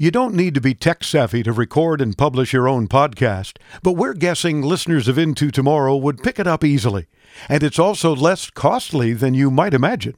[0.00, 3.94] You don't need to be tech savvy to record and publish your own podcast, but
[3.94, 7.08] we're guessing listeners of Into Tomorrow would pick it up easily.
[7.48, 10.14] And it's also less costly than you might imagine.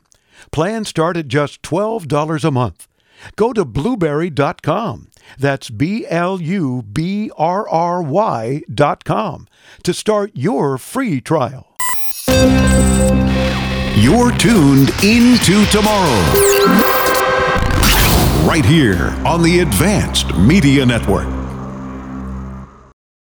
[0.52, 2.88] Plans start at just $12 a month.
[3.36, 5.08] Go to blubrry.com.
[5.38, 9.48] That's B L U B R R Y.com
[9.82, 11.68] to start your free trial.
[13.96, 17.09] You're tuned into tomorrow.
[18.46, 21.28] Right here on the Advanced Media Network.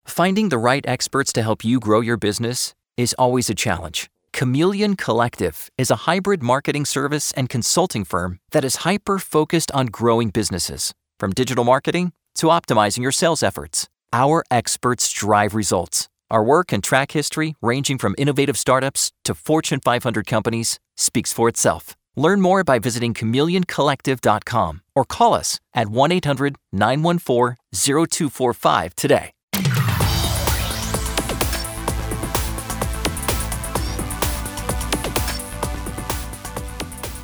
[0.04, 4.10] Finding the right experts to help you grow your business is always a challenge.
[4.34, 9.86] Chameleon Collective is a hybrid marketing service and consulting firm that is hyper focused on
[9.86, 13.88] growing businesses, from digital marketing to optimizing your sales efforts.
[14.12, 16.08] Our experts drive results.
[16.30, 21.48] Our work and track history, ranging from innovative startups to Fortune 500 companies, speaks for
[21.48, 21.96] itself.
[22.16, 29.32] Learn more by visiting chameleoncollective.com or call us at 1 800 914 0245 today.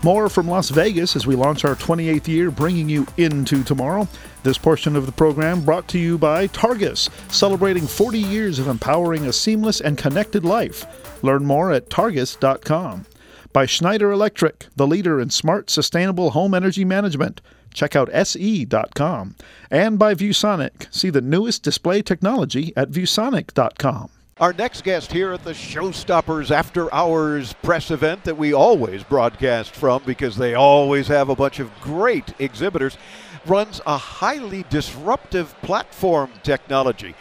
[0.04, 4.08] More from Las Vegas as we launch our 28th year, bringing you into tomorrow.
[4.42, 9.26] This portion of the program brought to you by Targus, celebrating 40 years of empowering
[9.26, 10.84] a seamless and connected life.
[11.22, 13.06] Learn more at targus.com.
[13.52, 17.42] By Schneider Electric, the leader in smart, sustainable home energy management.
[17.74, 19.34] Check out se.com.
[19.70, 20.92] And by ViewSonic.
[20.92, 24.10] See the newest display technology at viewsonic.com.
[24.40, 29.74] Our next guest here at the Showstoppers After Hours press event that we always broadcast
[29.74, 32.96] from because they always have a bunch of great exhibitors
[33.44, 37.14] runs a highly disruptive platform technology.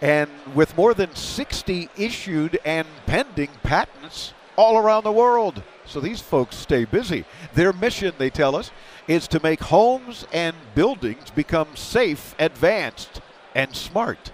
[0.00, 5.62] And with more than 60 issued and pending patents all around the world.
[5.84, 7.24] So these folks stay busy.
[7.54, 8.70] Their mission, they tell us,
[9.06, 13.20] is to make homes and buildings become safe, advanced,
[13.54, 14.32] and smart.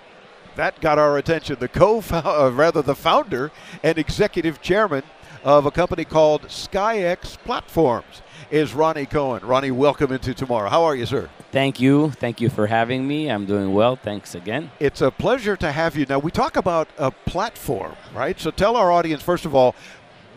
[0.56, 1.56] That got our attention.
[1.60, 3.50] The co uh, rather the founder
[3.82, 5.02] and executive chairman
[5.44, 9.44] of a company called SkyX Platforms is Ronnie Cohen.
[9.44, 10.68] Ronnie, welcome into tomorrow.
[10.68, 11.28] How are you, sir?
[11.50, 12.10] Thank you.
[12.12, 13.28] Thank you for having me.
[13.28, 13.96] I'm doing well.
[13.96, 14.70] Thanks again.
[14.78, 16.06] It's a pleasure to have you.
[16.06, 18.38] Now, we talk about a platform, right?
[18.38, 19.74] So tell our audience, first of all,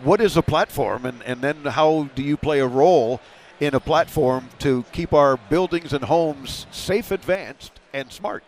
[0.04, 3.20] what is a platform, and, and then how do you play a role
[3.60, 8.44] in a platform to keep our buildings and homes safe, advanced, and smart?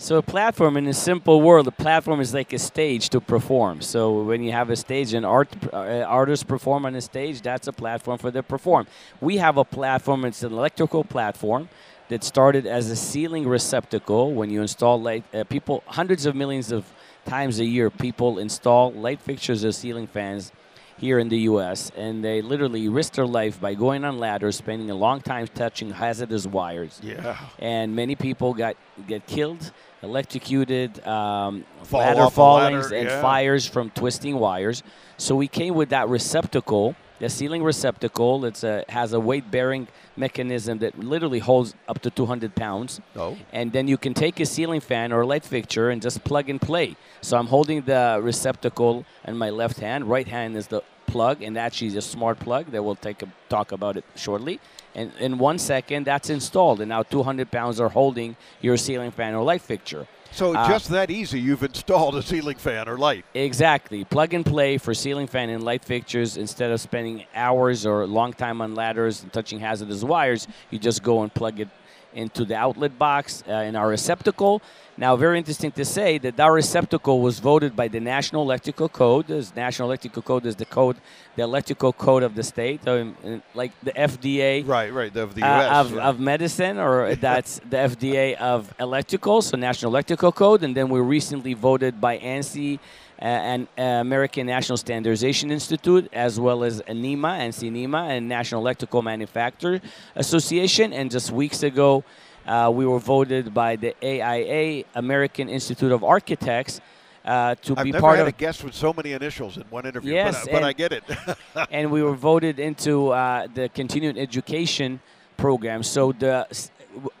[0.00, 3.82] So a platform, in a simple world, a platform is like a stage to perform.
[3.82, 7.66] So when you have a stage and art uh, artists perform on a stage, that's
[7.66, 8.86] a platform for them to perform.
[9.20, 10.24] We have a platform.
[10.24, 11.68] It's an electrical platform
[12.10, 14.32] that started as a ceiling receptacle.
[14.32, 16.84] When you install light, uh, people hundreds of millions of
[17.26, 20.52] times a year, people install light fixtures or ceiling fans
[20.98, 21.90] here in the U.S.
[21.96, 25.90] and they literally risk their life by going on ladders, spending a long time touching
[25.90, 27.00] hazardous wires.
[27.02, 27.38] Yeah.
[27.58, 28.76] And many people got
[29.06, 29.72] get killed,
[30.02, 33.22] electrocuted, um, Fall ladder fallings, ladder, and yeah.
[33.22, 34.82] fires from twisting wires.
[35.16, 36.96] So we came with that receptacle.
[37.20, 42.10] The ceiling receptacle it's a, has a weight bearing mechanism that literally holds up to
[42.10, 43.00] 200 pounds.
[43.16, 43.36] Oh.
[43.52, 46.48] And then you can take a ceiling fan or a light fixture and just plug
[46.48, 46.96] and play.
[47.20, 50.08] So I'm holding the receptacle in my left hand.
[50.08, 53.72] Right hand is the plug, and actually a smart plug that we'll take a, talk
[53.72, 54.60] about it shortly.
[54.94, 59.34] And in one second, that's installed, and now 200 pounds are holding your ceiling fan
[59.34, 60.06] or light fixture.
[60.30, 63.24] So Uh, just that easy, you've installed a ceiling fan or light.
[63.34, 64.04] Exactly.
[64.04, 66.36] Plug and play for ceiling fan and light fixtures.
[66.36, 71.02] Instead of spending hours or long time on ladders and touching hazardous wires, you just
[71.02, 71.68] go and plug it
[72.18, 74.60] into the outlet box uh, in our receptacle.
[74.96, 79.28] Now, very interesting to say that our receptacle was voted by the National Electrical Code.
[79.28, 80.96] The National Electrical Code is the code,
[81.36, 85.44] the electrical code of the state, um, uh, like the FDA Right, right, of the
[85.44, 85.72] uh, U.S.
[85.80, 86.08] of, yeah.
[86.08, 90.98] of medicine, or that's the FDA of electrical, so National Electrical Code, and then we
[91.00, 92.80] recently voted by ANSI uh,
[93.18, 99.80] and American National Standardization Institute, as well as NEMA, ANSI NEMA, and National Electrical Manufacturer
[100.16, 102.04] Association, and just weeks ago.
[102.46, 106.80] Uh, we were voted by the AIA, American Institute of Architects,
[107.26, 109.64] uh, to I've be never part had of a guest with so many initials in
[109.64, 111.04] one interview, Yes, but, I- but I get it.
[111.70, 115.00] and we were voted into uh, the continuing education
[115.36, 115.82] program.
[115.82, 116.46] So the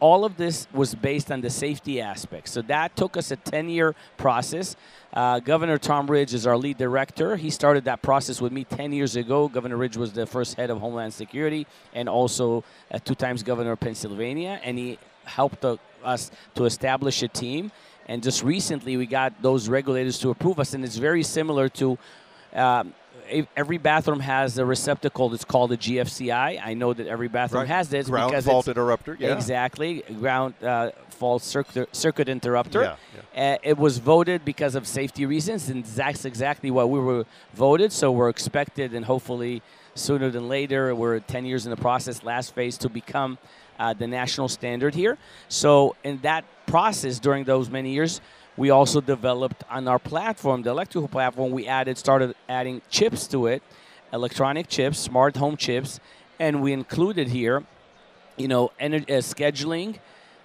[0.00, 2.48] all of this was based on the safety aspect.
[2.48, 4.76] So that took us a 10-year process.
[5.12, 7.36] Uh, Governor Tom Ridge is our lead director.
[7.36, 9.48] He started that process with me 10 years ago.
[9.48, 13.72] Governor Ridge was the first head of Homeland Security and also uh, two times governor
[13.72, 17.70] of Pennsylvania, and he helped uh, us to establish a team.
[18.06, 21.98] And just recently, we got those regulators to approve us, and it's very similar to
[22.54, 22.94] um,
[23.56, 26.60] every bathroom has a receptacle that's called a GFCI.
[26.64, 27.68] I know that every bathroom Right.
[27.68, 29.16] has this Ground because fault interrupter.
[29.18, 29.34] Yeah.
[29.34, 32.96] Exactly, ground uh, fault circuit, circuit interrupter.
[33.34, 37.24] Yeah, Uh, it was voted because of safety reasons, and that's exactly why we were
[37.54, 37.92] voted.
[37.92, 39.62] So we're expected, and hopefully
[39.94, 43.38] sooner than later, we're 10 years in the process, last phase, to become
[43.78, 45.18] uh, the national standard here.
[45.48, 48.20] So in that process, during those many years,
[48.58, 53.46] we also developed on our platform, the electrical platform, we added, started adding chips to
[53.46, 53.62] it,
[54.12, 56.00] electronic chips, smart home chips,
[56.38, 57.64] and we included here
[58.38, 59.96] you know, ener- uh, scheduling,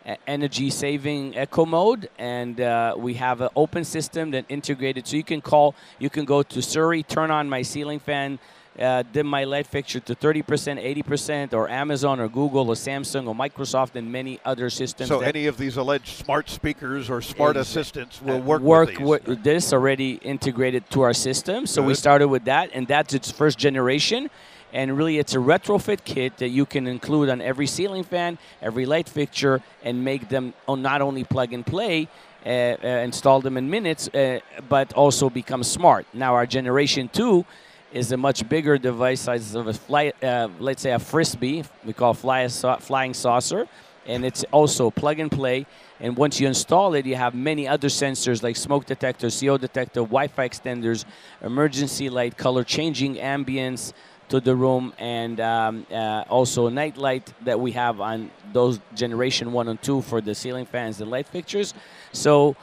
[0.06, 5.08] uh, energy saving eco mode, and uh, we have an open system that integrated.
[5.08, 8.40] So you can call, you can go to Siri, turn on my ceiling fan,
[8.80, 10.44] uh, dim my light fixture to 30%,
[11.04, 15.10] 80%, or Amazon or Google or Samsung or Microsoft and many other systems.
[15.10, 19.44] So any of these alleged smart speakers or smart assistants uh, will work, work with
[19.44, 21.68] this already integrated to our system.
[21.68, 24.30] So we started with that, and that's its first generation.
[24.74, 28.88] And really, it's a retrofit kit that you can include on every ceiling fan, every
[28.88, 32.08] light fixture, and make them not only plug and play,
[32.44, 36.08] uh, uh, install them in minutes, uh, but also become smart.
[36.12, 37.46] Now, our generation two
[37.94, 41.64] is a much bigger device size of a fly, uh, let's say a frisbee.
[41.86, 43.68] We call fly, sau- flying saucer,
[44.08, 45.68] and it's also plug and play.
[46.00, 50.02] And once you install it, you have many other sensors like smoke detector, CO detector,
[50.02, 51.06] Wi-Fi extenders,
[51.42, 53.94] emergency light, color changing ambience
[54.30, 59.52] to the room, and um, uh, also night light that we have on those generation
[59.52, 61.76] one and two for the ceiling fans and light fixtures.
[62.12, 62.56] So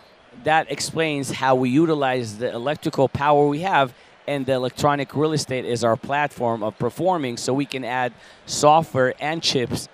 [0.42, 3.94] that explains how we utilize the electrical power we have
[4.26, 8.12] and the electronic real estate is our platform of performing so we can add
[8.46, 9.88] software and chips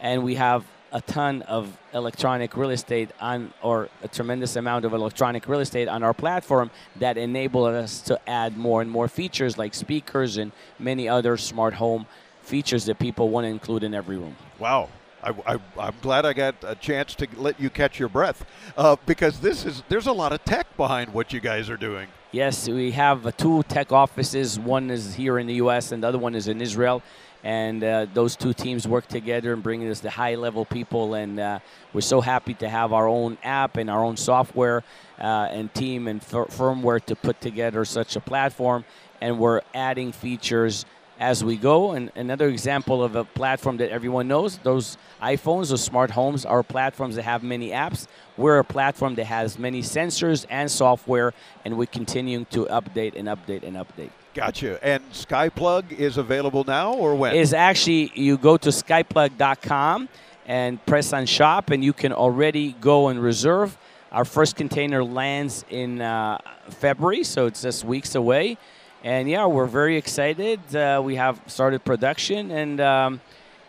[0.00, 4.92] and we have a ton of electronic real estate on or a tremendous amount of
[4.92, 9.56] electronic real estate on our platform that enable us to add more and more features
[9.56, 12.06] like speakers and many other smart home
[12.42, 14.88] features that people want to include in every room Wow.
[15.22, 18.44] I, am glad I got a chance to let you catch your breath
[18.76, 22.08] uh, because this is there's a lot of tech behind what you guys are doing.
[22.32, 24.58] Yes, we have uh, two tech offices.
[24.58, 25.92] One is here in the U.S.
[25.92, 27.02] and the other one is in Israel.
[27.44, 31.14] And uh, those two teams work together and bringing us the high-level people.
[31.14, 31.58] And uh,
[31.92, 34.84] we're so happy to have our own app and our own software
[35.20, 38.84] uh, and team and fir- firmware to put together such a platform.
[39.20, 40.86] And we're adding features
[41.22, 41.92] as we go.
[41.92, 46.64] And another example of a platform that everyone knows, those iPhones, those smart homes, are
[46.64, 48.08] platforms that have many apps.
[48.36, 51.32] We're a platform that has many sensors and software,
[51.64, 54.10] and we're continuing to update and update and update.
[54.34, 54.84] Gotcha.
[54.84, 57.36] And Skyplug is available now or when?
[57.36, 60.08] Is actually you go to skyplug.com
[60.46, 63.78] and press on shop, and you can already go and reserve.
[64.10, 66.38] Our first container lands in uh,
[66.68, 68.58] February, so it's just weeks away.
[69.04, 70.60] And yeah, we're very excited.
[70.74, 73.20] Uh, we have started production, and um,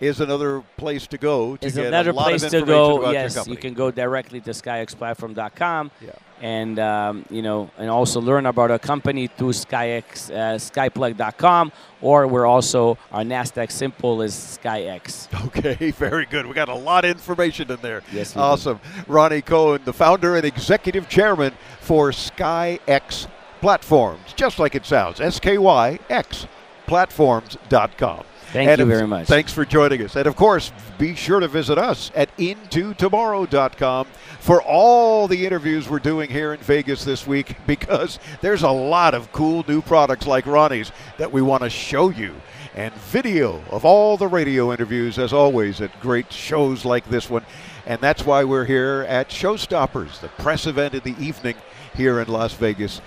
[0.00, 2.98] is another place to go to Is get another a lot place of to go.
[2.98, 3.54] about your Yes, company.
[3.56, 6.10] you can go directly to skyxplatform.com Yeah.
[6.40, 12.26] and um, you know and also learn about our company through skyx uh, skyplug.com or
[12.26, 15.28] we're also our Nasdaq symbol is skyx.
[15.48, 16.46] Okay, very good.
[16.46, 18.02] We got a lot of information in there.
[18.12, 18.44] Yes, we do.
[18.44, 18.80] awesome.
[19.06, 23.26] Ronnie Cohen, the founder and executive chairman for SkyX
[23.60, 25.20] Platforms, just like it sounds.
[25.20, 26.46] S K Y X
[26.86, 28.24] Platforms.com.
[28.52, 29.28] Thank you very much.
[29.28, 30.16] Thanks for joining us.
[30.16, 34.06] And of course, be sure to visit us at intotomorrow.com
[34.40, 39.14] for all the interviews we're doing here in Vegas this week because there's a lot
[39.14, 42.34] of cool new products like Ronnie's that we want to show you.
[42.74, 47.44] And video of all the radio interviews, as always, at great shows like this one.
[47.86, 51.56] And that's why we're here at Showstoppers, the press event in the evening
[51.94, 53.00] here in Las Vegas.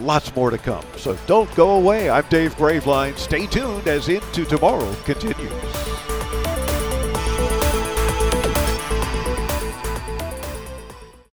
[0.00, 0.84] Lots more to come.
[0.96, 2.10] So don't go away.
[2.10, 3.16] I'm Dave Graveline.
[3.16, 6.11] Stay tuned as Into Tomorrow continues.